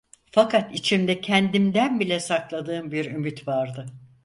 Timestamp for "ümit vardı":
3.11-3.85